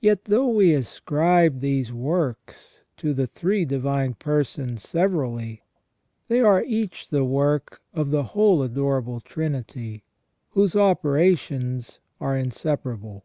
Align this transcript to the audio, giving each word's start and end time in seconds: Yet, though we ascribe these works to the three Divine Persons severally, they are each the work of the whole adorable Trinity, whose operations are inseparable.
Yet, 0.00 0.24
though 0.24 0.48
we 0.48 0.74
ascribe 0.74 1.60
these 1.60 1.92
works 1.92 2.80
to 2.96 3.14
the 3.14 3.28
three 3.28 3.64
Divine 3.64 4.14
Persons 4.14 4.82
severally, 4.82 5.62
they 6.26 6.40
are 6.40 6.64
each 6.64 7.10
the 7.10 7.24
work 7.24 7.80
of 7.94 8.10
the 8.10 8.24
whole 8.34 8.60
adorable 8.60 9.20
Trinity, 9.20 10.02
whose 10.48 10.74
operations 10.74 12.00
are 12.20 12.36
inseparable. 12.36 13.24